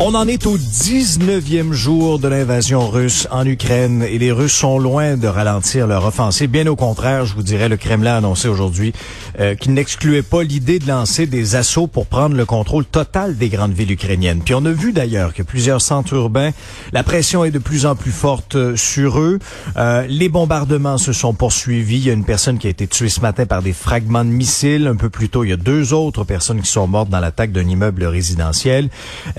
[0.00, 4.78] On en est au 19e jour de l'invasion russe en Ukraine et les Russes sont
[4.78, 6.48] loin de ralentir leur offensive.
[6.48, 8.92] Bien au contraire, je vous dirais, le Kremlin a annoncé aujourd'hui
[9.40, 13.48] euh, qu'il n'excluait pas l'idée de lancer des assauts pour prendre le contrôle total des
[13.48, 14.40] grandes villes ukrainiennes.
[14.44, 16.52] Puis on a vu d'ailleurs que plusieurs centres urbains,
[16.92, 19.40] la pression est de plus en plus forte euh, sur eux.
[19.76, 21.96] Euh, les bombardements se sont poursuivis.
[21.96, 24.30] Il y a une personne qui a été tuée ce matin par des fragments de
[24.30, 24.86] missiles.
[24.86, 27.50] Un peu plus tôt, il y a deux autres personnes qui sont mortes dans l'attaque
[27.50, 28.90] d'un immeuble résidentiel.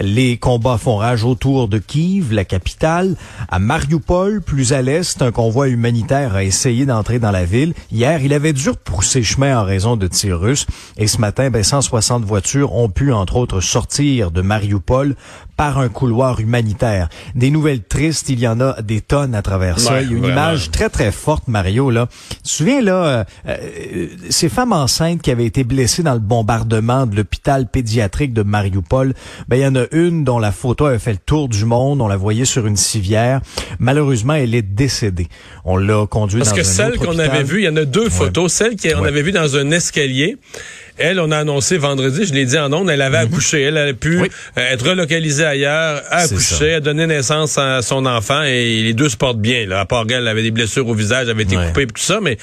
[0.02, 3.16] Les combats font rage autour de Kiev, la capitale.
[3.50, 7.76] À Mariupol, plus à l'est, un convoi humanitaire a essayé d'entrer dans la ville.
[7.92, 10.66] Hier, il avait dû repousser chemin en raison de tirs russes.
[10.98, 15.16] Et ce matin, ben, 160 voitures ont pu, entre autres, sortir de Mariupol
[15.60, 17.10] par un couloir humanitaire.
[17.36, 20.02] Des nouvelles tristes, il y en a des tonnes à travers ça.
[20.02, 20.34] Il y a une vraiment.
[20.34, 21.92] image très, très forte, Mario.
[21.92, 22.08] Là.
[22.30, 26.22] Tu te souviens, là, euh, euh, ces femmes enceintes qui avaient été blessées dans le
[26.22, 29.14] bombardement de l'hôpital pédiatrique de Mariupol,
[29.50, 32.00] ben, il y en a une dont la photo avait fait le tour du monde.
[32.00, 33.42] On la voyait sur une civière.
[33.80, 35.28] Malheureusement, elle est décédée.
[35.72, 38.10] On l'a Parce dans que un celle qu'on avait vue, il y en a deux
[38.10, 38.52] photos.
[38.52, 39.08] Celle qu'on Ouais.
[39.10, 40.38] avait vue dans un escalier.
[41.02, 43.62] Elle, on a annoncé vendredi, je l'ai dit en ondes, elle avait accouché.
[43.62, 44.22] Elle avait pu Mhm.
[44.24, 44.28] Oui.
[44.58, 49.08] euh, être relocalisée ailleurs, a accouché, a donné naissance à son enfant et les deux
[49.08, 49.66] se portent bien.
[49.66, 49.80] Là.
[49.80, 51.68] À part qu'elle elle avait des blessures au visage, elle avait été Ouais.
[51.68, 52.38] coupée et tout ça, mais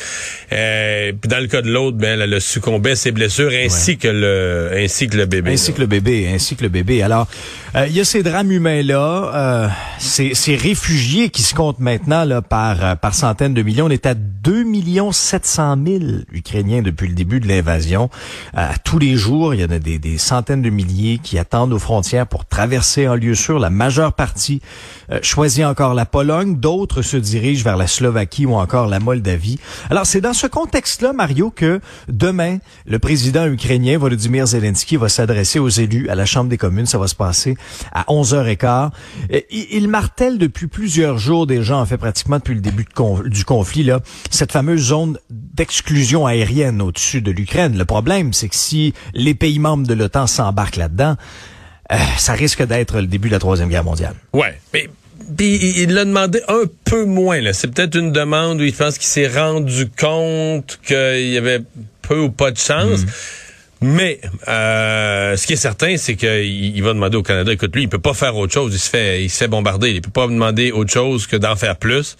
[0.52, 3.98] euh, puis dans le cas de l'autre, ben, elle a succombé à ses blessures ainsi
[3.98, 5.52] que le ainsi que le bébé.
[5.52, 5.76] Ainsi là.
[5.76, 7.02] que le bébé, ainsi que le bébé.
[7.02, 7.26] Alors,
[7.74, 9.68] euh, il y a ces drames humains-là, euh,
[9.98, 13.86] ces, ces réfugiés qui se comptent maintenant là, par, euh, par centaines de millions.
[13.86, 15.98] On est à 2 millions 700 000
[16.32, 18.10] Ukrainiens depuis le début de l'invasion.
[18.56, 21.78] Euh, tous les jours, il y en a des, centaines de milliers qui attendent aux
[21.78, 23.58] frontières pour traverser en lieu sûr.
[23.58, 24.60] La majeure partie
[25.10, 29.58] euh, choisit encore la Pologne, d'autres se dirigent vers la Slovaquie ou encore la Moldavie.
[29.90, 35.58] Alors, c'est dans ce contexte-là, Mario, que demain, le président ukrainien Volodymyr Zelensky va s'adresser
[35.58, 36.86] aux élus à la Chambre des communes.
[36.86, 37.56] Ça va se passer
[37.92, 38.90] à 11h15.
[39.32, 42.92] Euh, Il, il martèle depuis plusieurs jours déjà, en fait pratiquement depuis le début de
[43.26, 47.76] du conflit, là, cette fameuse zone d'exclusion aérienne au-dessus de l'Ukraine.
[47.76, 51.16] Le problème, c'est que si les pays membres de l'OTAN s'embarquent là-dedans,
[51.92, 54.14] euh, ça risque d'être le début de la Troisième Guerre mondiale.
[54.32, 54.88] Ouais, mais
[55.36, 57.40] puis il l'a demandé un peu moins.
[57.40, 57.52] là.
[57.52, 61.62] C'est peut-être une demande où il pense qu'il s'est rendu compte qu'il y avait
[62.02, 63.00] peu ou pas de chance.
[63.82, 67.82] Mais euh, ce qui est certain, c'est qu'il il va demander au Canada, écoute, lui,
[67.82, 68.72] il peut pas faire autre chose.
[68.74, 69.90] Il se fait, il se fait bombarder.
[69.90, 72.16] Il peut pas demander autre chose que d'en faire plus.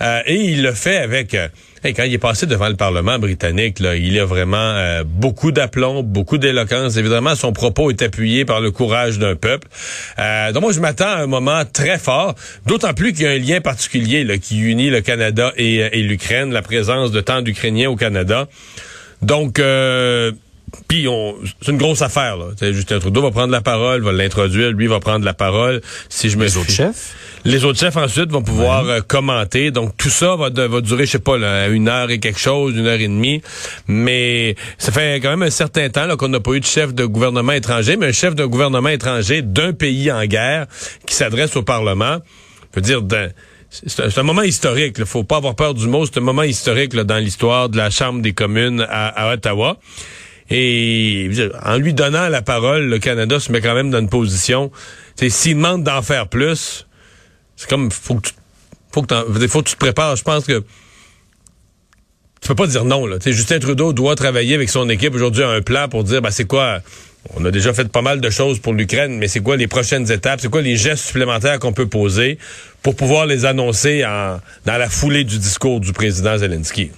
[0.00, 1.34] Euh, et il le fait avec.
[1.34, 1.48] euh,
[1.84, 5.52] hey, quand il est passé devant le Parlement britannique, là, il a vraiment euh, beaucoup
[5.52, 6.96] d'aplomb, beaucoup d'éloquence.
[6.96, 9.68] Évidemment, son propos est appuyé par le courage d'un peuple.
[10.18, 12.34] Euh, donc moi, je m'attends à un moment très fort,
[12.64, 16.62] d'autant plus qu'il y a un lien particulier qui unit le Canada et, l'Ukraine, la
[16.62, 18.48] présence de tant d'Ukrainiens au Canada.
[19.20, 19.60] Donc,
[20.88, 22.36] puis on, c'est une grosse affaire.
[22.36, 22.46] Là.
[22.56, 25.80] T'sais, Justin Trudeau va prendre la parole, va l'introduire, lui va prendre la parole.
[26.08, 27.14] Si je me Les autres chefs?
[27.46, 29.70] les autres chefs ensuite vont pouvoir euh, commenter.
[29.70, 32.38] Donc tout ça va, de- va durer, je sais pas, là, une heure et quelque
[32.40, 33.42] chose, une heure et demie.
[33.86, 36.94] Mais ça fait quand même un certain temps là, qu'on n'a pas eu de chef
[36.94, 40.66] de gouvernement étranger, mais un chef de gouvernement étranger d'un pays en guerre
[41.06, 42.18] qui s'adresse au Parlement.
[42.72, 43.28] Je veux dire, d'un-
[43.70, 44.94] c'est un, c'est un moment historique.
[44.98, 46.06] Il faut pas avoir peur du mot.
[46.06, 49.78] C'est un moment historique là, dans l'histoire de la Chambre des communes à, à Ottawa.
[50.50, 51.30] Et
[51.64, 54.70] en lui donnant la parole, le Canada se met quand même dans une position.
[55.16, 56.86] S'il demande d'en faire plus,
[57.56, 58.34] c'est comme faut que tu,
[58.92, 60.16] faut que, tu te prépares.
[60.16, 60.62] Je pense que
[62.40, 63.06] tu peux pas dire non.
[63.06, 63.16] Là.
[63.24, 66.44] Justin Trudeau doit travailler avec son équipe aujourd'hui à un plan pour dire ben, c'est
[66.44, 66.80] quoi.
[67.36, 70.12] On a déjà fait pas mal de choses pour l'Ukraine, mais c'est quoi les prochaines
[70.12, 70.40] étapes?
[70.42, 72.36] C'est quoi les gestes supplémentaires qu'on peut poser
[72.82, 76.90] pour pouvoir les annoncer en, dans la foulée du discours du président Zelensky?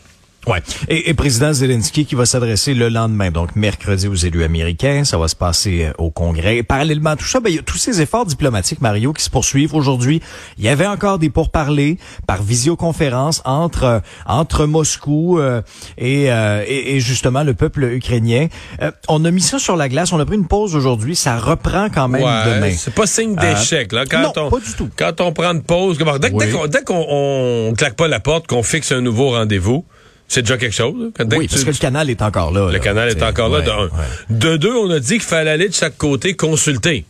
[0.46, 0.62] Ouais.
[0.88, 5.04] Et, et président Zelensky qui va s'adresser le lendemain, donc mercredi aux élus américains.
[5.04, 6.58] Ça va se passer euh, au Congrès.
[6.58, 9.22] Et parallèlement à tout ça, ben, il y a tous ces efforts diplomatiques, Mario, qui
[9.24, 10.20] se poursuivent aujourd'hui.
[10.58, 15.62] Il y avait encore des pourparlers par visioconférence entre euh, entre Moscou euh,
[15.98, 18.46] et, euh, et, et justement le peuple ukrainien.
[18.82, 20.12] Euh, on a mis ça sur la glace.
[20.12, 21.16] On a pris une pause aujourd'hui.
[21.16, 22.72] Ça reprend quand même demain.
[22.76, 23.92] c'est pas signe d'échec.
[23.92, 24.04] là.
[24.06, 24.88] Quand non, on, pas du tout.
[24.96, 26.44] Quand on prend une pause, dès, Oui.
[26.46, 29.84] dès qu'on dès qu'on on claque pas la porte, qu'on fixe un nouveau rendez-vous,
[30.28, 30.94] c'est déjà quelque chose.
[30.98, 31.06] là.
[31.16, 32.66] Quand- dès Oui, que parce tu- que le canal est encore là.
[32.66, 32.78] le là.
[32.78, 33.84] canal est encore là, ouais, de un.
[33.84, 33.90] ouais.
[34.30, 37.04] De deux, on a dit qu'il fallait aller de chaque côté consulter.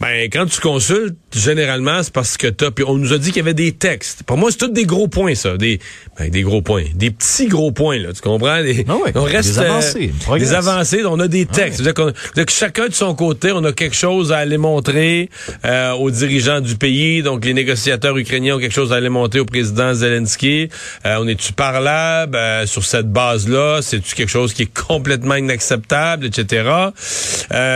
[0.00, 2.70] Ben, quand tu consultes, généralement, c'est parce que t'as.
[2.70, 4.22] Puis on nous a dit qu'il y avait des textes.
[4.22, 5.56] Pour moi, c'est tous des gros points, ça.
[5.56, 5.80] Des,
[6.18, 6.84] ben, des gros points.
[6.94, 8.12] Des petits gros points, là.
[8.12, 8.62] Tu comprends?
[8.62, 10.12] Des, ah on reste, des avancées.
[10.30, 11.04] Euh, des avancées.
[11.04, 11.92] On a des ah textes.
[11.92, 12.12] que
[12.48, 15.30] chacun de son côté, on a quelque chose à aller montrer
[15.64, 17.22] euh, aux dirigeants du pays.
[17.22, 20.68] Donc, les négociateurs ukrainiens ont quelque chose à aller montrer au président Zelensky.
[21.06, 23.80] Euh, on est-tu parlable euh, sur cette base-là?
[23.82, 26.68] C'est-tu quelque chose qui est complètement inacceptable, etc.?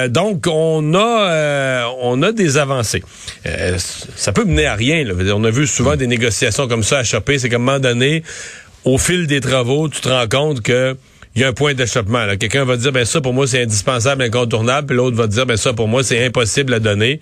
[0.09, 3.03] donc, on a, on a des avancées.
[4.17, 5.07] ça peut mener à rien.
[5.35, 7.39] On a vu souvent des négociations comme ça à choper.
[7.39, 8.23] C'est qu'à un moment donné,
[8.85, 10.97] au fil des travaux, tu te rends compte que
[11.35, 12.27] il y a un point d'achoppement.
[12.39, 15.57] Quelqu'un va dire, ben ça pour moi c'est indispensable, incontournable, puis l'autre va dire, ben
[15.57, 17.21] ça pour moi c'est impossible à donner.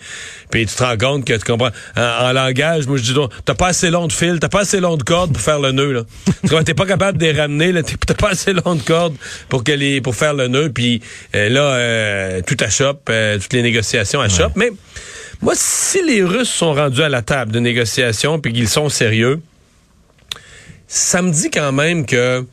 [0.51, 1.71] Puis tu te rends compte que tu comprends.
[1.97, 3.15] En, langage, moi je dis,
[3.45, 5.73] t'as pas assez long de fil, t'as pas assez long de corde pour faire le
[5.73, 5.93] nœud.
[5.93, 6.03] Là.
[6.49, 9.15] tu t'es pas capable de les ramener, là, t'as pas assez long de corde
[9.49, 10.71] pour que les, pour faire le nœud.
[10.73, 11.01] Puis
[11.37, 14.57] euh, là, euh, tout achoppe, euh, toutes les négociations achoppent.
[14.57, 14.71] Mais
[15.41, 19.41] moi, si les Russes sont rendus à la table de négociation puis qu'ils sont sérieux,
[20.87, 22.45] ça me dit quand même que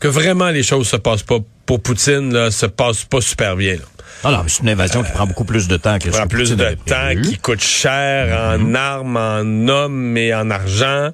[0.00, 3.74] que vraiment les choses se passent pas pour Poutine, là, se passent pas super bien.
[3.74, 3.82] Là.
[4.22, 6.54] Ah non, c'est une invasion qui prend beaucoup plus de temps que Qui prend plus
[6.54, 8.74] de temps, qui coûte cher en mm-hmm.
[8.74, 11.10] armes, en hommes et en argent.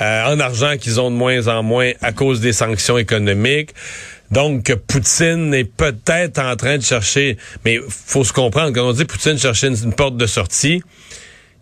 [0.00, 3.70] Euh, en argent qu'ils ont de moins en moins à cause des sanctions économiques.
[4.30, 9.04] Donc, Poutine est peut-être en train de chercher, mais faut se comprendre, quand on dit
[9.04, 10.82] Poutine chercher une porte de sortie,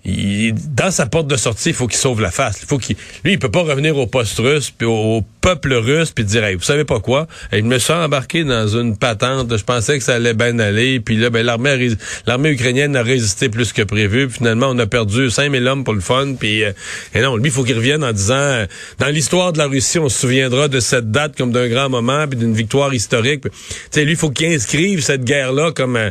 [0.04, 2.60] dans sa porte de sortie, il faut qu'il sauve la face.
[2.62, 6.10] Il faut qu'il, lui, il peut pas revenir au poste russe puis au, peuple russe
[6.10, 7.26] puis dire, hey, vous savez pas quoi?
[7.52, 9.56] Il me sent embarqué dans une patente.
[9.56, 11.00] Je pensais que ça allait bien aller.
[11.00, 11.90] Puis là, ben l'armée,
[12.26, 14.28] l'armée ukrainienne a résisté plus que prévu.
[14.28, 16.34] finalement, on a perdu 5000 hommes pour le fun.
[16.38, 16.72] Puis euh,
[17.14, 18.66] et non, lui, il faut qu'il revienne en disant, euh,
[18.98, 22.26] dans l'histoire de la Russie, on se souviendra de cette date comme d'un grand moment
[22.28, 23.42] puis d'une victoire historique.
[23.42, 23.50] Tu
[23.90, 26.10] sais, lui, il faut qu'il inscrive cette guerre-là comme un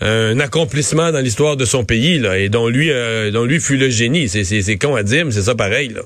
[0.00, 3.76] un accomplissement dans l'histoire de son pays, là, et dont lui, euh, dont lui fut
[3.76, 4.28] le génie.
[4.28, 6.02] C'est con à dire, mais c'est ça pareil, là.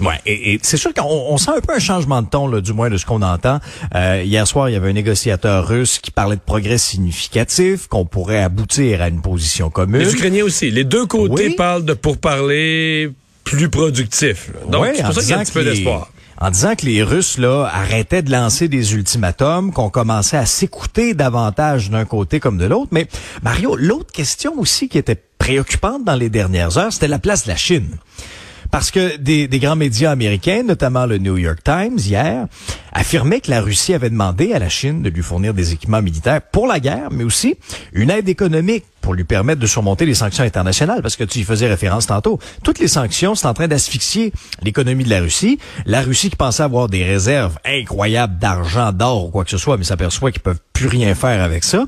[0.00, 2.72] Ouais, et, c'est sûr qu'on on sent un peu un changement de ton, là, du
[2.72, 3.60] moins de ce qu'on entend.
[3.94, 8.04] Euh, hier soir, il y avait un négociateur russe qui parlait de progrès significatifs, qu'on
[8.04, 10.00] pourrait aboutir à une position commune.
[10.00, 10.70] Les Ukrainiens aussi.
[10.70, 13.10] Les deux côtés parlent de pourparler
[13.44, 14.50] plus productif.
[14.68, 17.02] Donc, c'est pour ça qu'il y a un petit peu d'espoir en disant que les
[17.02, 22.58] Russes là arrêtaient de lancer des ultimatums, qu'on commençait à s'écouter davantage d'un côté comme
[22.58, 22.88] de l'autre.
[22.92, 23.06] Mais
[23.42, 27.50] Mario, l'autre question aussi qui était préoccupante dans les dernières heures, c'était la place de
[27.50, 27.96] la Chine.
[28.70, 32.46] Parce que des, des, grands médias américains, notamment le New York Times hier,
[32.92, 36.40] affirmaient que la Russie avait demandé à la Chine de lui fournir des équipements militaires
[36.42, 37.56] pour la guerre, mais aussi
[37.92, 41.44] une aide économique pour lui permettre de surmonter les sanctions internationales, parce que tu y
[41.44, 42.38] faisais référence tantôt.
[42.62, 45.58] Toutes les sanctions sont en train d'asphyxier l'économie de la Russie.
[45.84, 49.76] La Russie qui pensait avoir des réserves incroyables d'argent, d'or ou quoi que ce soit,
[49.76, 51.84] mais s'aperçoit qu'ils peuvent plus rien faire avec ça.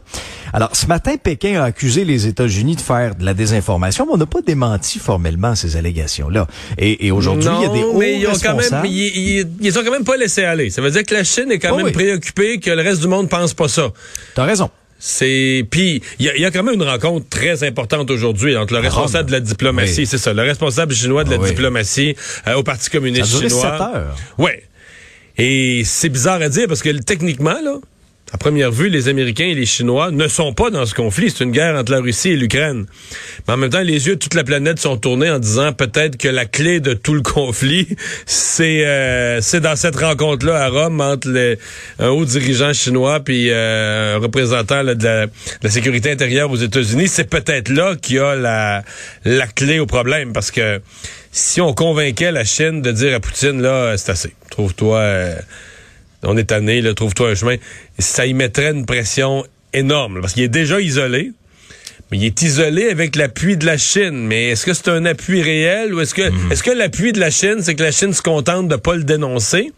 [0.52, 4.19] Alors, ce matin, Pékin a accusé les États-Unis de faire de la désinformation, mais on
[4.19, 6.46] n'a pas démenti formellement ces allégations-là.
[6.76, 9.82] Et, aujourd'hui, il y a des hauts mais ils ont quand même, ils, ils, ont
[9.82, 10.69] quand même pas laissé aller.
[10.69, 13.30] Ça veut dire que la Chine est quand même préoccupée que le reste du monde
[13.30, 13.88] pense pas ça.
[14.34, 14.70] T'as raison.
[14.98, 19.28] C'est puis il y, a, quand même une rencontre très importante aujourd'hui entre le responsable
[19.28, 22.16] de la diplomatie, c'est ça, le responsable chinois de la ah diplomatie
[22.46, 23.78] euh, au Parti communiste ça chinois.
[23.78, 24.16] 7 heures.
[24.38, 24.62] Ouais.
[25.37, 27.76] Et c'est bizarre à dire parce que techniquement là,
[28.32, 31.31] à première vue, les Américains et les Chinois ne sont pas dans ce conflit.
[31.31, 32.87] C'est une guerre entre la Russie et l'Ukraine.
[33.46, 36.17] Mais en même temps, les yeux de toute la planète sont tournés en disant peut-être
[36.17, 37.87] que la clé de tout le conflit,
[38.26, 41.56] c'est euh, c'est dans cette rencontre-là à Rome entre
[42.00, 45.31] un haut dirigeant chinois puis euh, un représentant de, la, de,
[45.62, 47.06] la, sécurité intérieure aux États-Unis.
[47.06, 48.82] C'est peut-être là qu'il y a la,
[49.24, 50.81] la clé au problème parce que
[51.31, 54.34] si on convainquait la Chine de dire à Poutine là, c'est assez.
[54.50, 54.98] Trouve-toi.
[54.98, 55.36] Euh,
[56.22, 57.56] on est tanné, trouve-toi un chemin.
[57.98, 61.32] Ça y mettrait une pression énorme, parce qu'il est déjà isolé.
[62.10, 64.26] Mais il est isolé avec l'appui de la Chine.
[64.26, 66.53] Mais est-ce que c'est un appui réel ou est-ce que mhm.
[66.53, 69.03] est-ce que l'appui de la Chine, c'est que la Chine se contente de pas le
[69.03, 69.72] dénoncer?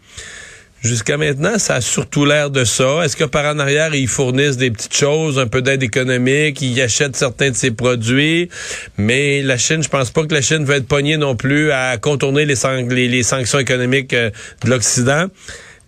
[0.81, 3.03] Jusqu'à maintenant, ça a surtout l'air de ça.
[3.03, 6.79] Est-ce que par en arrière, ils fournissent des petites choses, un peu d'aide économique, ils
[6.81, 8.47] achètent certains de ses produits,
[8.97, 11.97] mais la Chine, je pense pas que la Chine va être pognée non plus à
[11.97, 14.29] contourner les, les sanctions économiques euh,
[14.63, 15.27] de l'Occident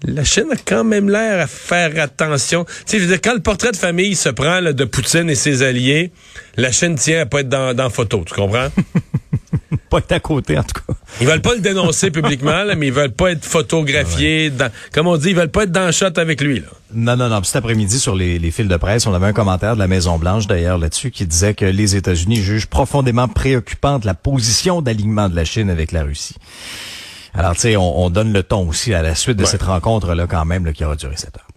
[0.04, 2.66] la Chine a quand même l'air à faire attention.
[2.66, 5.36] Tu sais, je veux dire, quand le portrait de famille se prend de Poutine et
[5.36, 6.12] ses alliés,
[6.58, 8.70] la Chine tient à pas être dans, dans photo, tu comprends?
[9.90, 10.94] pas être à côté, en tout cas.
[11.20, 14.52] Ils veulent pas le dénoncer publiquement, mais ils veulent pas être photographiés.
[14.92, 16.62] comme on dit, ils veulent pas être dans le shot avec lui.
[16.62, 16.68] Là.
[16.94, 17.44] Non, non, non.
[17.44, 20.48] Cet après-midi, sur les, les fils de presse, on avait un commentaire de la Maison-Blanche,
[20.48, 25.46] d'ailleurs, là-dessus, qui disait que les États-Unis jugent profondément préoccupante la position d'alignement de la
[25.46, 26.36] Chine avec la Russie.
[27.34, 30.46] Alors, tu sais, on, donne le ton aussi à la suite de cette rencontre-là, quand
[30.46, 31.48] même, qui aura duré sept heures.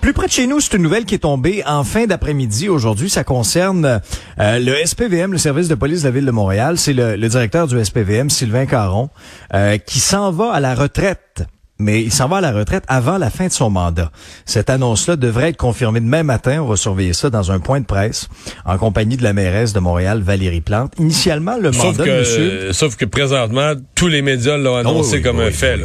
[0.00, 3.10] Plus près de chez nous, c'est une nouvelle qui est tombée en fin d'après-midi aujourd'hui.
[3.10, 4.00] Ça concerne
[4.38, 6.78] euh, le SPVM, le service de police de la ville de Montréal.
[6.78, 9.10] C'est le, directeur du SPVM, Sylvain Caron,
[9.54, 11.42] euh, qui s'en va à la retraite
[11.78, 14.10] mais il s'en va à la retraite avant la fin de son mandat.
[14.44, 16.62] Cette annonce-là devrait être confirmée demain matin.
[16.62, 18.28] On va surveiller ça dans un point de presse
[18.64, 20.92] en compagnie de la mairesse de Montréal, Valérie Plante.
[20.98, 22.72] Initialement, le mandat que, de monsieur...
[22.72, 25.78] Sauf que présentement, tous les médias l'ont ah annoncé comme un fait.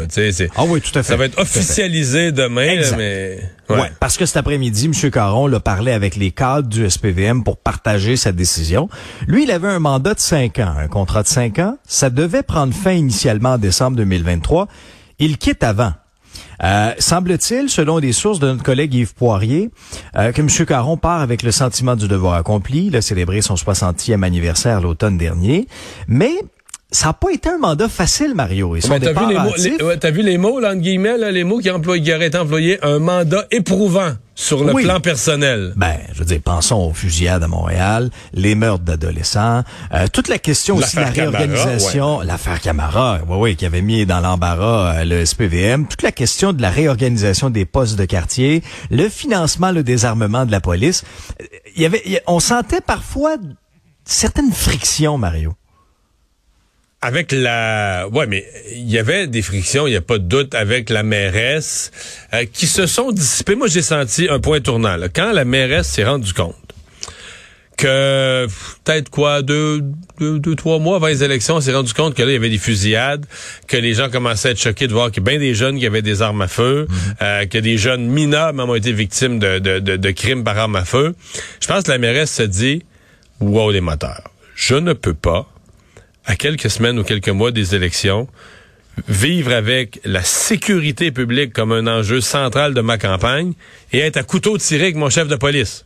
[0.55, 1.13] ah oui, tout à fait.
[1.13, 3.39] Ça va être officialisé demain, mais...
[3.69, 3.91] Ouais.
[4.00, 5.12] parce que cet après-midi, M.
[5.12, 8.89] Caron l'a parlé avec les cadres du SPVM pour partager sa décision.
[9.27, 11.77] Lui, il avait un mandat de cinq ans, un contrat de cinq ans.
[11.88, 14.67] Ça devait prendre fin initialement en décembre 2023.
[15.20, 15.93] Il quitte avant.
[16.63, 19.70] Euh, semble-t-il, selon des sources de notre collègue Yves Poirier,
[20.15, 20.65] euh, que M.
[20.65, 22.88] Caron part avec le sentiment du devoir accompli.
[22.88, 25.67] Il a célébré son 60e anniversaire l'automne dernier.
[26.08, 26.34] Mais
[26.91, 28.77] ça n'a pas été un mandat facile, Mario.
[28.77, 32.13] T'as vu les mots, as vu les mots, là, guillemets, les mots qui, emploient, qui
[32.13, 35.73] auraient été employés, un mandat éprouvant sur le plan personnel.
[35.75, 39.63] Ben, je veux dire, pensons aux fusillades à Montréal, les meurtres d'adolescents,
[39.93, 44.05] euh, toute la question aussi de la réorganisation, l'affaire Camara, oui, oui, qui avait mis
[44.05, 48.63] dans l'embarras euh, le SPVM, toute la question de la réorganisation des postes de quartier,
[48.89, 51.03] le financement, le désarmement de la police.
[51.75, 53.37] Il y avait, on sentait parfois
[54.05, 55.53] certaines frictions, Mario
[57.03, 60.55] avec la ouais mais il y avait des frictions il n'y a pas de doute
[60.55, 61.91] avec la mairesse
[62.33, 65.10] euh, qui se sont dissipées moi j'ai senti un point tournant là.
[65.10, 66.55] quand la mairesse s'est rendue compte
[67.75, 68.48] que
[68.86, 69.81] peut-être quoi deux,
[70.19, 72.38] deux, deux trois mois avant les élections on s'est rendu compte que là il y
[72.38, 73.25] avait des fusillades
[73.67, 75.77] que les gens commençaient à être choqués de voir qu'il y a bien des jeunes
[75.77, 77.15] qui avaient des armes à feu mm-hmm.
[77.22, 80.57] euh, que des jeunes mineurs même ont été victimes de, de, de, de crimes par
[80.57, 81.15] armes à feu
[81.60, 82.83] je pense que la mairesse se dit
[83.41, 85.52] wow les moteurs je ne peux pas
[86.25, 88.27] à quelques semaines ou quelques mois des élections,
[89.07, 93.53] vivre avec la sécurité publique comme un enjeu central de ma campagne
[93.91, 95.85] et être à couteau tiré avec mon chef de police.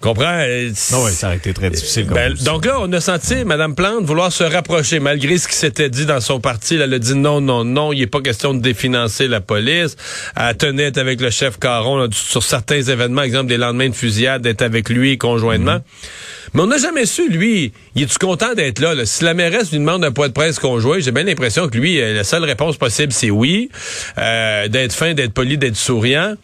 [0.00, 0.30] Comprends?
[0.30, 2.06] Non, euh, ah oui, ça aurait été très difficile.
[2.06, 5.90] Ben, donc là, on a senti Mme Plante vouloir se rapprocher, malgré ce qui s'était
[5.90, 6.76] dit dans son parti.
[6.76, 9.96] elle a dit non, non, non, il n'est pas question de définancer la police.
[10.36, 14.62] Elle tenait avec le chef Caron sur certains événements, exemple des lendemains de fusillade, d'être
[14.62, 15.76] avec lui conjointement.
[15.78, 16.48] Mm-hmm.
[16.54, 19.78] Mais on n'a jamais su, lui, il est-tu content d'être là, Si la mairesse lui
[19.78, 22.76] demande un point de presse conjoint, j'ai bien l'impression que lui, euh, la seule réponse
[22.76, 23.68] possible, c'est oui.
[24.16, 26.36] Euh, d'être fin, d'être poli, d'être souriant.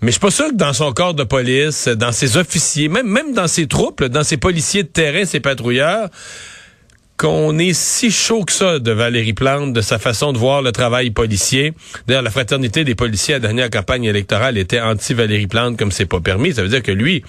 [0.00, 3.08] Mais je suis pas sûr que dans son corps de police, dans ses officiers, même,
[3.08, 6.08] même dans ses troupes, dans ses policiers de terrain, ses patrouilleurs,
[7.16, 10.70] qu'on est si chaud que ça de Valérie Plante, de sa façon de voir le
[10.70, 11.72] travail policier.
[12.06, 16.06] D'ailleurs, la fraternité des policiers à la dernière campagne électorale était anti-Valérie Plante comme c'est
[16.06, 16.54] pas permis.
[16.54, 17.24] Ça veut dire que lui,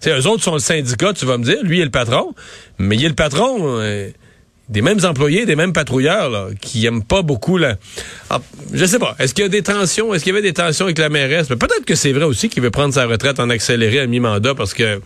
[0.00, 2.32] tu eux autres sont le syndicat, tu vas me dire, lui est le patron,
[2.78, 3.58] mais il est le patron.
[3.80, 4.10] Euh,
[4.68, 7.76] des mêmes employés, des mêmes patrouilleurs là, qui aiment pas beaucoup la.
[8.30, 8.40] Ah,
[8.72, 9.14] je sais pas.
[9.18, 10.14] Est-ce qu'il y a des tensions?
[10.14, 11.48] Est-ce qu'il y avait des tensions avec la mairesse?
[11.48, 14.72] Peut-être que c'est vrai aussi qu'il veut prendre sa retraite en accéléré à mi-mandat parce
[14.72, 15.00] que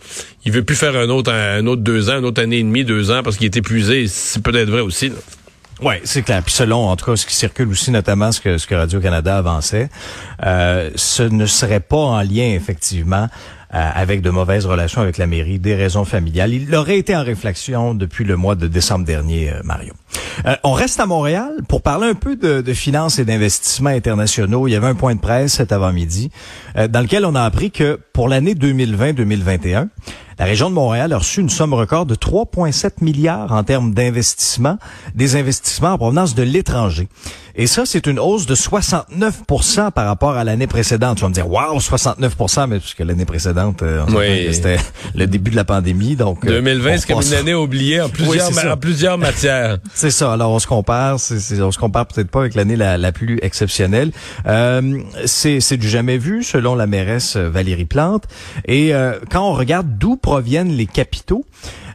[0.45, 2.85] il veut plus faire un autre un autre deux ans, une autre année et demie,
[2.85, 4.07] deux ans parce qu'il est épuisé.
[4.07, 5.11] C'est peut-être vrai aussi.
[5.81, 6.43] Oui, c'est clair.
[6.43, 9.37] Puis selon, en tout cas, ce qui circule aussi, notamment ce que, ce que Radio-Canada
[9.37, 9.89] avançait,
[10.45, 13.27] euh, ce ne serait pas en lien, effectivement,
[13.71, 16.55] euh, avec de mauvaises relations avec la mairie, des raisons familiales.
[16.55, 19.93] Il aurait été en réflexion depuis le mois de décembre dernier, euh, Mario.
[20.47, 24.67] Euh, on reste à Montréal pour parler un peu de, de finances et d'investissements internationaux.
[24.67, 26.31] Il y avait un point de presse cet avant-midi
[26.75, 29.89] dans lequel on a appris que pour l'année 2020-2021,
[30.39, 34.77] la région de Montréal a reçu une somme record de 3,7 milliards en termes d'investissement,
[35.13, 37.09] des investissements en provenance de l'étranger.
[37.55, 39.41] Et ça, c'est une hausse de 69
[39.93, 41.17] par rapport à l'année précédente.
[41.17, 42.37] Tu vas me dire, waouh, 69
[42.69, 44.05] mais puisque l'année précédente, euh,
[44.53, 44.77] c'était
[45.13, 46.15] le début de la pandémie.
[46.15, 49.79] Donc, 2020, euh, c'est comme une année oubliée en plusieurs, en plusieurs matières.
[49.93, 50.31] c'est ça.
[50.31, 51.19] Alors, on se compare.
[51.19, 54.11] C'est, on se compare peut-être pas avec l'année la, la, plus exceptionnelle.
[54.47, 58.23] Euh, c'est, c'est du jamais vu, selon la mairesse Valérie Plante.
[58.69, 61.43] Et euh, quand on regarde d'où proviennent les capitaux,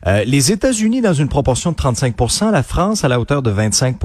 [0.09, 2.17] euh, les États-Unis dans une proportion de 35
[2.51, 3.97] la France à la hauteur de 25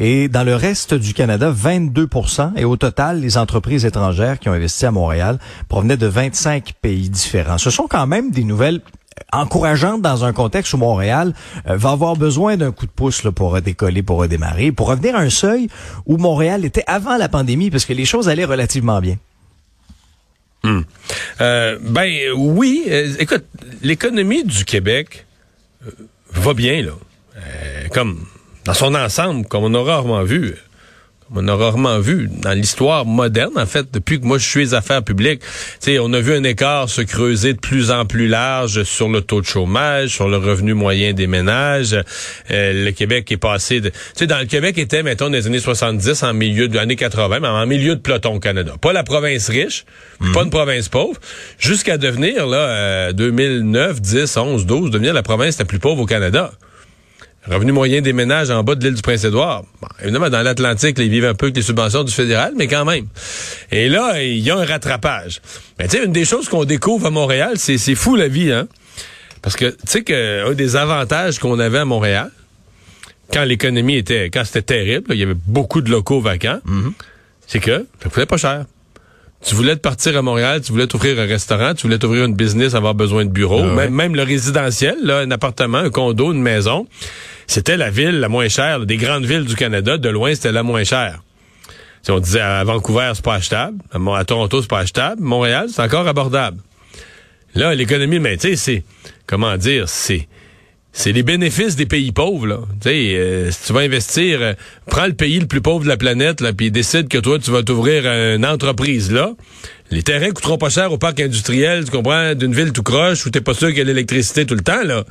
[0.00, 2.08] et dans le reste du Canada 22
[2.56, 7.10] et au total les entreprises étrangères qui ont investi à Montréal provenaient de 25 pays
[7.10, 7.58] différents.
[7.58, 8.80] Ce sont quand même des nouvelles
[9.34, 11.34] encourageantes dans un contexte où Montréal
[11.68, 15.18] euh, va avoir besoin d'un coup de pouce pour redécoller, pour redémarrer, pour revenir à
[15.18, 15.68] un seuil
[16.06, 19.16] où Montréal était avant la pandémie parce que les choses allaient relativement bien.
[20.64, 20.82] Hmm.
[21.40, 23.44] Euh, ben oui, euh, écoute,
[23.82, 25.26] l'économie du Québec
[25.84, 25.90] euh,
[26.30, 26.92] va bien là,
[27.92, 28.24] comme
[28.64, 30.54] dans son ensemble, comme on a rarement vu.
[31.34, 35.02] On a rarement vu dans l'histoire moderne, en fait, depuis que moi je suis affaires
[35.02, 35.40] publiques.
[35.80, 39.22] sais, on a vu un écart se creuser de plus en plus large sur le
[39.22, 41.94] taux de chômage, sur le revenu moyen des ménages.
[42.50, 43.88] Euh, le Québec est passé de...
[43.88, 46.96] Tu sais, dans le Québec était, mettons, dans les années 70, en milieu de l'année
[46.96, 48.74] 80, mais en milieu de peloton au Canada.
[48.80, 49.86] Pas la province riche,
[50.34, 51.18] pas une province pauvre,
[51.58, 56.52] jusqu'à devenir, là, 2009, 10, 11, 12, devenir la province la plus pauvre au Canada.
[57.46, 59.64] Revenu moyen des ménages en bas de l'île du Prince-Édouard.
[60.00, 63.06] évidemment, dans l'Atlantique, ils vivent un peu avec les subventions du fédéral, mais quand même.
[63.72, 65.40] Et là, il y a un rattrapage.
[65.78, 68.68] Mais tu sais, une des choses qu'on découvre à Montréal, c'est fou la vie, hein?
[69.42, 72.30] Parce que tu sais qu'un des avantages qu'on avait à Montréal,
[73.32, 76.92] quand l'économie était, quand c'était terrible, il y avait beaucoup de locaux vacants, mm-hmm.
[77.48, 78.66] c'est que ça coûtait pas cher.
[79.44, 82.34] Tu voulais te partir à Montréal, tu voulais t'ouvrir un restaurant, tu voulais t'ouvrir une
[82.34, 86.32] business, avoir besoin de bureaux, ah même, même le résidentiel, là, un appartement, un condo,
[86.32, 86.86] une maison
[87.52, 88.86] c'était la ville la moins chère.
[88.86, 91.22] Des grandes villes du Canada, de loin, c'était la moins chère.
[92.02, 93.78] Si on disait à Vancouver, c'est pas achetable.
[93.92, 95.22] À Toronto, c'est pas achetable.
[95.22, 96.58] Montréal, c'est encore abordable.
[97.54, 98.84] Là, l'économie, mais tu sais, c'est,
[99.26, 100.28] comment dire, c'est,
[100.92, 102.46] c'est les bénéfices des pays pauvres.
[102.46, 102.60] Là.
[102.86, 104.52] Euh, si tu vas investir, euh,
[104.86, 107.50] prends le pays le plus pauvre de la planète, là, puis décide que toi, tu
[107.50, 109.32] vas t'ouvrir une entreprise là.
[109.90, 113.30] Les terrains coûteront pas cher au parc industriel, tu comprends, d'une ville tout croche où
[113.30, 115.04] t'es pas sûr qu'il y a l'électricité tout le temps, là.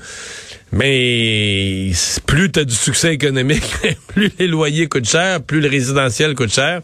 [0.71, 1.91] Mais
[2.25, 3.63] plus tu as du succès économique,
[4.07, 6.81] plus les loyers coûtent cher, plus le résidentiel coûte cher.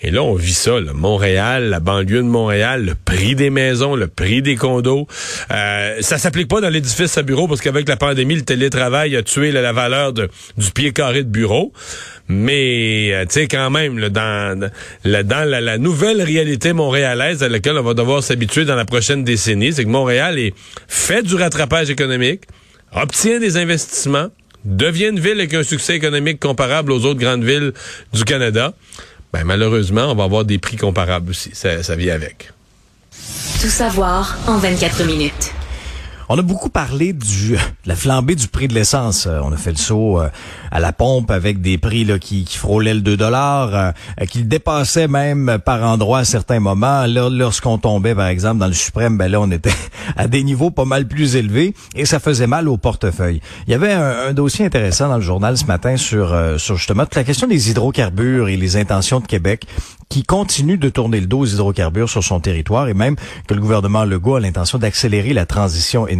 [0.00, 0.92] Et là, on vit ça, là.
[0.92, 5.08] Montréal, la banlieue de Montréal, le prix des maisons, le prix des condos.
[5.50, 9.22] Euh, ça s'applique pas dans l'édifice à bureau parce qu'avec la pandémie, le télétravail a
[9.24, 10.28] tué la valeur du
[10.72, 11.72] pied carré de bureau.
[12.28, 14.70] Mais, euh, tu sais, quand même, là, dans,
[15.02, 19.72] la, la, nouvelle réalité montréalaise à laquelle on va devoir s'habituer dans la prochaine décennie,
[19.72, 20.38] c'est que Montréal
[20.86, 22.42] fait du rattrapage économique,
[22.92, 24.28] obtient des investissements,
[24.64, 27.72] devient une ville avec un succès économique comparable aux autres grandes villes
[28.12, 28.74] du Canada.
[29.32, 31.50] Ben, malheureusement, on va avoir des prix comparables aussi.
[31.52, 32.50] Ça, ça vient avec.
[33.60, 35.52] Tout savoir en 24 minutes.
[36.30, 39.26] On a beaucoup parlé du, de la flambée du prix de l'essence.
[39.26, 40.28] Euh, on a fait le saut euh,
[40.70, 43.92] à la pompe avec des prix qui, frôlaient le 2 dollars, euh,
[44.26, 47.06] qui dépassaient même par endroits à certains moments.
[47.06, 49.72] Lorsqu'on tombait, par exemple, dans le suprême, ben là, on était
[50.16, 53.40] à des niveaux pas mal plus élevés et ça faisait mal au portefeuille.
[53.66, 57.16] Il y avait un, dossier intéressant dans le journal ce matin sur, sur justement toute
[57.16, 59.64] la question des hydrocarbures et les intentions de Québec
[60.08, 63.16] qui continue de tourner le dos aux hydrocarbures sur son territoire et même
[63.46, 66.17] que le gouvernement Legault a l'intention d'accélérer la transition énergétique.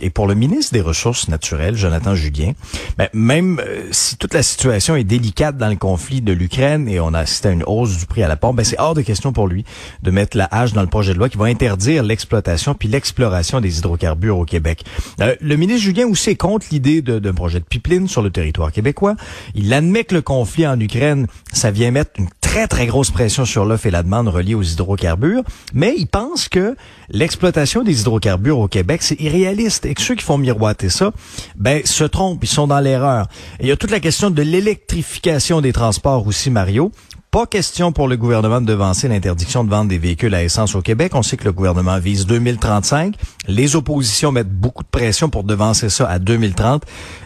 [0.00, 2.52] Et pour le ministre des Ressources naturelles, Jonathan Julien,
[2.98, 7.00] ben, même euh, si toute la situation est délicate dans le conflit de l'Ukraine et
[7.00, 9.02] on a assisté à une hausse du prix à la pompe, ben, c'est hors de
[9.02, 9.64] question pour lui
[10.02, 13.60] de mettre la hache dans le projet de loi qui va interdire l'exploitation puis l'exploration
[13.60, 14.84] des hydrocarbures au Québec.
[15.20, 18.72] Euh, le ministre Julien aussi est contre l'idée d'un projet de pipeline sur le territoire
[18.72, 19.16] québécois.
[19.54, 23.46] Il admet que le conflit en Ukraine, ça vient mettre une très, très grosse pression
[23.46, 26.76] sur l'offre et la demande reliée aux hydrocarbures, mais il pense que
[27.08, 31.12] l'exploitation des hydrocarbures au Québec, c'est irréaliste et que ceux qui font miroiter ça,
[31.56, 33.26] ben, se trompent, ils sont dans l'erreur.
[33.60, 36.92] Il y a toute la question de l'électrification des transports aussi, Mario.
[37.30, 40.82] Pas question pour le gouvernement de devancer l'interdiction de vendre des véhicules à essence au
[40.82, 41.12] Québec.
[41.14, 43.14] On sait que le gouvernement vise 2035.
[43.48, 46.84] Les oppositions mettent beaucoup de pression pour devancer ça à 2030.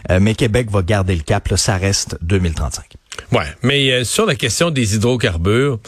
[0.09, 1.49] Euh, mais Québec va garder le cap.
[1.49, 2.96] Là, ça reste 2035.
[3.31, 5.79] Ouais, mais euh, sur la question des hydrocarbures,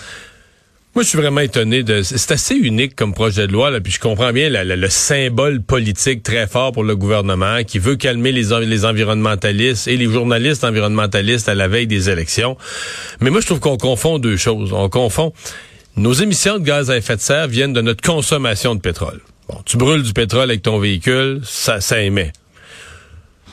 [0.95, 2.01] moi, je suis vraiment étonné de.
[2.01, 6.23] C'est assez unique comme projet de loi, là, puis je comprends bien le symbole politique
[6.23, 11.47] très fort pour le gouvernement qui veut calmer les, les environnementalistes et les journalistes environnementalistes
[11.47, 12.57] à la veille des élections.
[13.21, 14.73] Mais moi, je trouve qu'on confond deux choses.
[14.73, 15.31] On confond.
[15.95, 19.21] Nos émissions de gaz à effet de serre viennent de notre consommation de pétrole.
[19.47, 22.33] Bon, tu brûles du pétrole avec ton véhicule, ça, ça émet.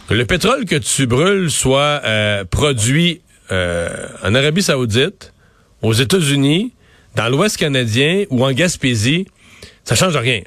[0.09, 5.33] Que le pétrole que tu brûles soit euh, produit euh, en Arabie Saoudite,
[5.83, 6.73] aux États-Unis,
[7.15, 9.27] dans l'Ouest canadien ou en Gaspésie,
[9.85, 10.43] ça change rien.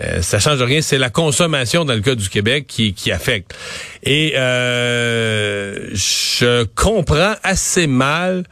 [0.00, 3.54] Euh, ça change rien, c'est la consommation dans le cas du Québec qui, qui affecte.
[4.04, 8.44] Et euh, je comprends assez mal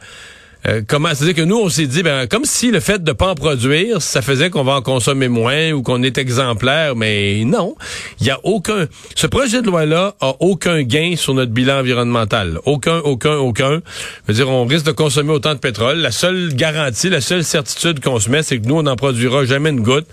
[0.67, 3.29] euh, comment c'est-à-dire que nous on s'est dit ben comme si le fait de pas
[3.29, 7.75] en produire ça faisait qu'on va en consommer moins ou qu'on est exemplaire mais non.
[8.19, 11.79] Il y a aucun ce projet de loi là a aucun gain sur notre bilan
[11.79, 12.59] environnemental.
[12.65, 13.81] Aucun aucun aucun.
[14.27, 15.99] Je veux dire on risque de consommer autant de pétrole.
[15.99, 19.45] La seule garantie la seule certitude qu'on se met c'est que nous on n'en produira
[19.45, 20.07] jamais une goutte.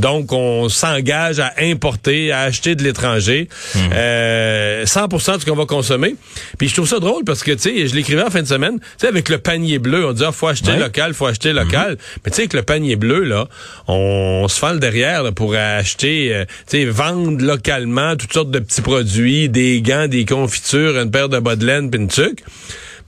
[0.00, 3.48] Donc on s'engage à importer à acheter de l'étranger.
[3.76, 3.78] Mmh.
[3.94, 6.16] euh, 100% de ce qu'on va consommer.
[6.58, 8.80] Puis je trouve ça drôle parce que tu sais je l'écrivais en fin de semaine.
[8.80, 11.92] Tu sais avec le panier bleu on dit, ah, faut acheter local, faut acheter local.
[11.92, 11.98] Mhm.
[12.24, 13.48] Mais tu sais, que le panier bleu, là,
[13.88, 18.58] on, se fend le derrière pour acheter, euh, tu sais, vendre localement toutes sortes de
[18.58, 22.08] petits produits, des gants, des confitures, une paire de bas de laine, puis une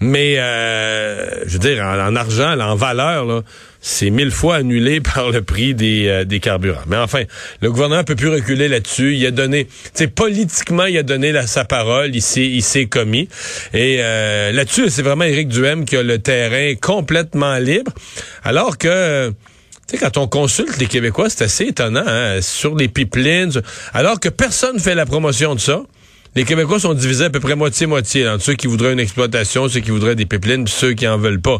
[0.00, 3.42] Mais, euh, je veux dire, en, argent, en valeur, là,
[3.80, 6.82] c'est mille fois annulé par le prix des, euh, des carburants.
[6.86, 7.22] Mais enfin,
[7.60, 9.14] le gouvernement peut plus reculer là-dessus.
[9.14, 12.14] Il a donné, tu politiquement, il a donné sa parole.
[12.14, 13.28] Il s'est, il s'est commis.
[13.72, 17.92] Et euh, là-dessus, c'est vraiment Éric Duhem qui a le terrain complètement libre,
[18.42, 19.32] alors que
[19.86, 23.52] tu sais, quand on consulte les Québécois, c'est assez étonnant, hein, sur les pipelines,
[23.92, 25.82] alors que personne fait la promotion de ça.
[26.36, 29.80] Les Québécois sont divisés à peu près moitié-moitié entre ceux qui voudraient une exploitation, ceux
[29.80, 31.58] qui voudraient des pipelines, puis ceux qui en veulent pas.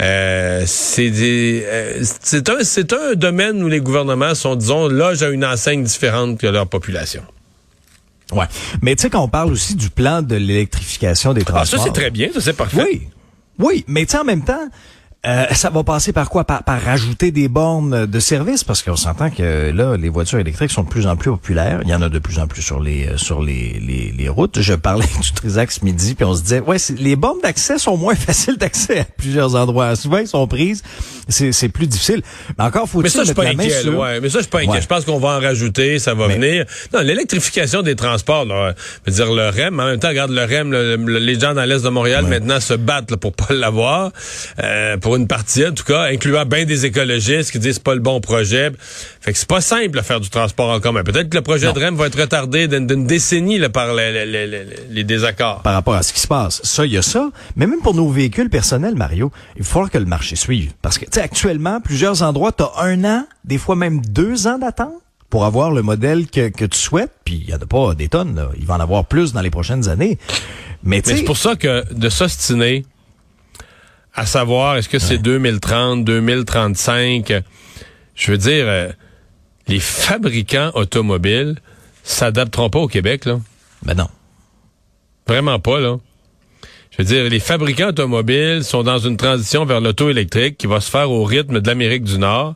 [0.00, 5.28] Euh, c'est euh, c'est un c'est un domaine où les gouvernements sont disons là j'ai
[5.30, 7.22] une enseigne différente que leur population.
[8.32, 8.46] Ouais.
[8.82, 11.80] Mais tu sais quand on parle aussi du plan de l'électrification des transports.
[11.80, 12.82] Ah, ça c'est très bien, ça c'est parfait.
[12.82, 13.08] Oui.
[13.58, 14.68] Oui, mais tu sais en même temps,
[15.26, 16.44] euh, ça va passer par quoi?
[16.44, 18.64] Par, par rajouter des bornes de service?
[18.64, 21.80] Parce qu'on s'entend que là, les voitures électriques sont de plus en plus populaires.
[21.84, 24.28] Il y en a de plus en plus sur les euh, sur les, les, les
[24.28, 24.60] routes.
[24.60, 27.96] Je parlais du Trisac ce midi, puis on se disait, ouais, les bornes d'accès sont
[27.96, 29.96] moins faciles d'accès à plusieurs endroits.
[29.96, 30.82] Souvent, ils sont prises.
[31.28, 32.22] C'est plus difficile.
[32.58, 33.98] Mais encore faut-il mettre la main sur...
[33.98, 34.82] Ouais, mais ça, je suis pas inquiet.
[34.82, 36.66] Je pense qu'on va en rajouter, ça va venir.
[36.92, 38.74] Non, l'électrification des transports, là,
[39.06, 41.82] je veux dire, le REM, en même temps, regarde le REM, les gens dans l'Est
[41.82, 44.12] de Montréal maintenant se battent là, pour pas l'avoir.
[44.62, 47.94] Euh, pour une partie, en tout cas, incluant bien des écologistes qui disent c'est pas
[47.94, 48.70] le bon projet.
[49.20, 51.02] Fait que c'est pas simple de faire du transport en commun.
[51.02, 54.46] Peut-être que le projet de REM va être retardé d'une décennie là, par les, les,
[54.46, 55.62] les, les, désaccords.
[55.62, 56.60] Par rapport à ce qui se passe.
[56.62, 57.30] Ça, il y a ça.
[57.56, 60.72] Mais même pour nos véhicules personnels, Mario, il va falloir que le marché suive.
[60.82, 64.46] Parce que, tu sais, actuellement, plusieurs endroits, tu as un an, des fois même deux
[64.46, 64.94] ans d'attente
[65.30, 67.10] pour avoir le modèle que, que tu souhaites.
[67.24, 68.36] Puis il y en a pas des tonnes.
[68.36, 68.50] Là.
[68.58, 70.18] Il va en avoir plus dans les prochaines années.
[70.82, 72.84] Mais, Mais c'est pour ça que de s'ostiner
[74.14, 77.32] à savoir est-ce que c'est 2030, 2035.
[78.14, 78.88] Je veux dire, euh,
[79.66, 81.56] les fabricants automobiles
[82.04, 83.40] s'adapteront pas au Québec, là.
[83.82, 84.08] Ben non.
[85.26, 85.96] Vraiment pas, là.
[86.90, 90.80] Je veux dire, les fabricants automobiles sont dans une transition vers l'auto électrique qui va
[90.80, 92.54] se faire au rythme de l'Amérique du Nord.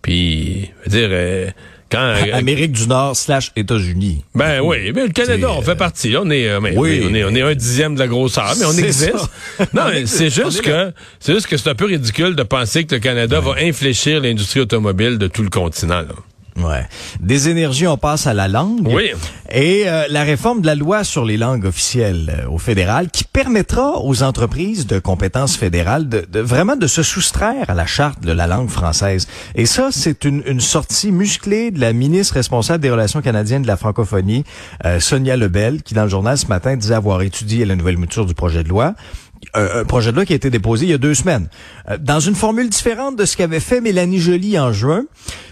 [0.00, 1.50] Puis, je veux dire, euh,
[1.94, 4.24] euh, Amérique du Nord slash États-Unis.
[4.34, 6.14] Ben oui, mais le Canada, on fait euh, partie.
[6.18, 8.72] On est, euh, oui, on est, on est un dixième de la grosseur, mais on
[8.72, 9.14] existe.
[9.72, 13.00] non, c'est juste que c'est juste que c'est un peu ridicule de penser que le
[13.00, 16.00] Canada va infléchir l'industrie automobile de tout le continent.
[16.00, 16.14] Là.
[16.56, 16.86] Ouais.
[17.20, 18.86] Des énergies, on passe à la langue.
[18.86, 19.10] Oui.
[19.50, 23.24] Et euh, la réforme de la loi sur les langues officielles euh, au fédéral qui
[23.24, 28.32] permettra aux entreprises de compétences fédérales de, vraiment de se soustraire à la charte de
[28.32, 29.26] la langue française.
[29.54, 33.66] Et ça, c'est une, une sortie musclée de la ministre responsable des relations canadiennes de
[33.66, 34.44] la francophonie,
[34.84, 38.26] euh, Sonia Lebel, qui dans le journal ce matin disait avoir étudié la nouvelle mouture
[38.26, 38.94] du projet de loi
[39.54, 41.48] un, projet de loi qui a été déposé il y a deux semaines.
[41.88, 45.04] Euh, dans une formule différente de ce qu'avait fait Mélanie Joly en juin,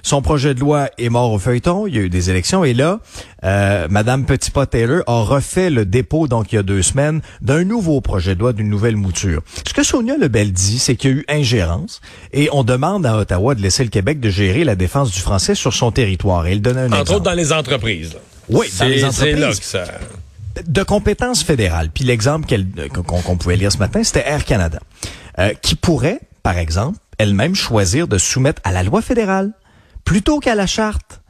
[0.03, 2.75] son projet de loi est mort au feuilleton, il y a eu des élections, et
[2.75, 3.01] là,
[3.45, 8.01] euh, Madame Petitpas-Taylor a refait le dépôt, donc il y a deux semaines, d'un nouveau
[8.01, 9.43] projet de loi, d'une nouvelle mouture.
[9.67, 12.01] Ce que Sonia Lebel dit, c'est qu'il y a eu ingérence,
[12.33, 15.55] et on demande à Ottawa de laisser le Québec de gérer la défense du français
[15.55, 16.47] sur son territoire.
[16.47, 17.17] Et elle donne un Entre exemple.
[17.17, 18.17] autres dans les entreprises.
[18.49, 19.35] Oui, dans les entreprises.
[19.35, 19.85] C'est là que ça
[20.67, 21.91] de compétences fédérales.
[21.91, 22.47] Puis l'exemple
[22.93, 24.81] qu'on pouvait lire ce matin, c'était Air Canada,
[25.39, 29.53] euh, qui pourrait, par exemple, elle-même choisir de soumettre à la loi fédérale
[30.05, 31.22] plutôt qu'à la charte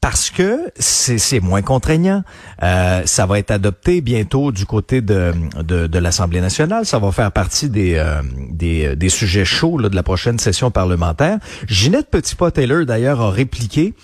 [0.00, 2.22] parce que c'est moins contraignant.
[2.62, 5.32] Euh, ça va être adopté bientôt du côté de,
[5.62, 6.86] de, l'Assemblée nationale.
[6.86, 11.38] Ça va faire partie des, euh, des, des, sujets chauds de la prochaine session parlementaire.
[11.66, 13.94] Ginette Petitpas-Taylor, d'ailleurs, a répliqué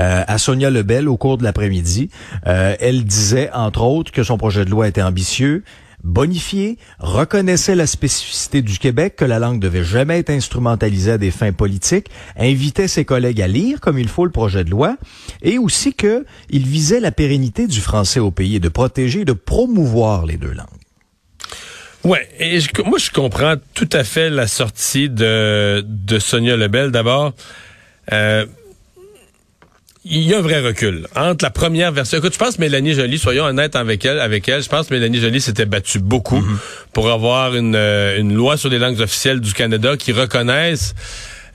[0.00, 2.08] euh, à Sonia Lebel au cours de l'après-midi.
[2.46, 5.64] Euh, elle disait, entre autres, que son projet de loi était ambitieux,
[6.04, 11.30] bonifié, reconnaissait la spécificité du Québec, que la langue devait jamais être instrumentalisée à des
[11.30, 14.96] fins politiques, invitait ses collègues à lire comme il faut le projet de loi,
[15.42, 16.24] et aussi qu'il
[16.66, 20.52] visait la pérennité du français au pays et de protéger et de promouvoir les deux
[20.52, 20.66] langues.
[22.04, 26.90] Ouais, et moi je comprends tout à fait la sortie de, de Sonia Lebel.
[26.90, 27.32] D'abord,
[28.12, 28.44] euh,
[30.04, 32.18] il y a un vrai recul entre la première version.
[32.18, 35.20] Écoute, je pense Mélanie Joly, soyons honnêtes avec elle, avec elle, je pense que Mélanie
[35.20, 36.92] Joly s'était battue beaucoup mm-hmm.
[36.92, 40.94] pour avoir une, euh, une loi sur les langues officielles du Canada qui reconnaissent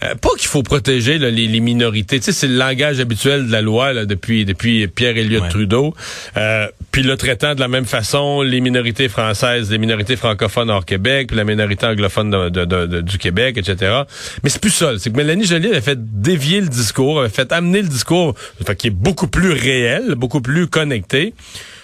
[0.03, 2.19] euh, pas qu'il faut protéger les, les, minorités.
[2.19, 5.95] Tu sais, c'est le langage habituel de la loi là, depuis depuis Pierre Elliott Trudeau.
[6.37, 10.85] Euh, puis le traitant de la même façon les minorités françaises, les minorités francophones hors
[10.85, 14.03] Québec, puis la minorité anglophone de, de, de, du Québec, etc.
[14.43, 14.93] Mais c'est plus ça.
[14.99, 18.35] C'est que Mélanie Joly avait fait dévier le discours, avait fait amener le discours,
[18.77, 21.33] qui est beaucoup plus réel, beaucoup plus connecté,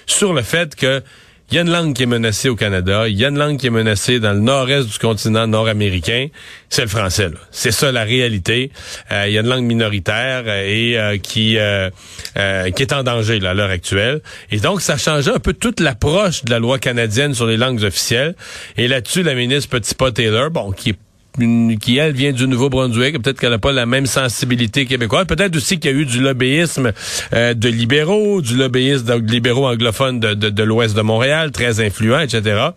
[0.06, 1.02] sur le fait que
[1.51, 3.58] il y a une langue qui est menacée au Canada, il y a une langue
[3.58, 6.27] qui est menacée dans le nord-est du continent nord-américain,
[6.69, 7.29] c'est le français.
[7.51, 8.71] C'est ça la réalité.
[9.12, 13.53] Euh, il y a une langue minoritaire euh, et euh, qui est en danger à
[13.53, 14.21] l'heure actuelle.
[14.51, 17.84] Et donc, ça changeait un peu toute l'approche de la loi canadienne sur les langues
[17.84, 18.36] officielles.
[18.77, 20.97] Et là-dessus, la ministre Petitpas-Taylor, bon, qui est
[21.38, 23.22] qui, elle, vient du Nouveau-Brunswick.
[23.22, 25.26] Peut-être qu'elle n'a pas la même sensibilité québécoise.
[25.26, 26.91] Peut-être aussi qu'il y a eu du lobbyisme
[27.34, 32.19] euh, de libéraux, du lobbyisme de libéraux anglophones de, de, l'ouest de Montréal, très influents,
[32.19, 32.69] etc.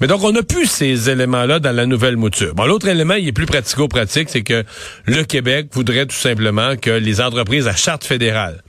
[0.00, 2.54] Mais donc, on a plus ces éléments-là dans la nouvelle mouture.
[2.54, 4.64] Bon, l'autre élément, il est plus pratico-pratique, c'est que
[5.06, 8.62] le Québec voudrait tout simplement que les entreprises à charte fédérale,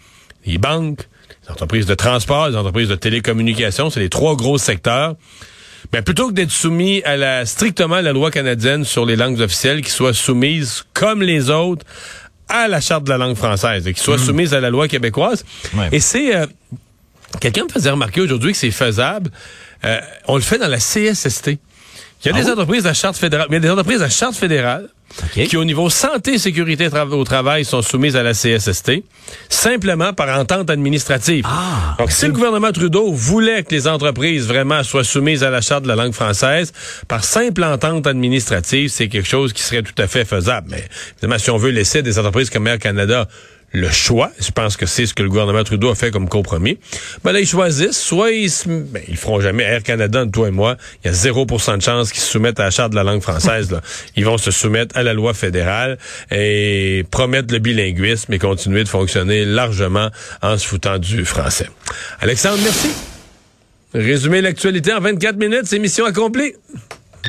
[0.45, 1.07] les banques,
[1.43, 5.15] les entreprises de transport, les entreprises de télécommunications, c'est les trois gros secteurs,
[5.91, 9.39] ben, plutôt que d'être soumis à la strictement à la loi canadienne sur les langues
[9.41, 11.85] officielles, qui soient soumises comme les autres
[12.47, 14.25] à la charte de la langue française, et qui soient hmm.
[14.25, 15.45] soumises à la loi québécoise.
[15.91, 16.45] Et c'est euh,
[17.39, 19.31] quelqu'un me faisait remarquer aujourd'hui que c'est faisable.
[19.85, 21.57] Euh, on le fait dans la CSST.
[22.23, 24.01] Il y a des ah entreprises à charte fédérale, mais il y a des entreprises
[24.01, 24.89] à charte fédérale
[25.33, 29.03] qui, au niveau santé et sécurité au travail, sont soumises à la CSST,
[29.49, 31.45] simplement par entente administrative.
[31.47, 35.61] Ah, Donc, si le gouvernement Trudeau voulait que les entreprises vraiment soient soumises à la
[35.61, 36.73] charte de la langue française,
[37.07, 40.67] par simple entente administrative, c'est quelque chose qui serait tout à fait faisable.
[40.69, 40.83] Mais,
[41.17, 43.27] évidemment, si on veut laisser des entreprises comme Air Canada
[43.73, 44.31] le choix.
[44.39, 46.77] Je pense que c'est ce que le gouvernement Trudeau a fait comme compromis.
[47.23, 47.99] Ben là, ils choisissent.
[47.99, 50.77] Soit ils se, ben, feront jamais Air Canada, toi et moi.
[51.03, 53.21] Il y a 0% de chance qu'ils se soumettent à la charte de la langue
[53.21, 53.79] française.
[54.15, 55.97] Ils vont se soumettre à la loi fédérale
[56.31, 60.09] et promettre le bilinguisme et continuer de fonctionner largement
[60.41, 61.69] en se foutant du français.
[62.19, 62.89] Alexandre, merci.
[63.93, 66.53] Résumer l'actualité en 24 minutes, c'est mission accomplie.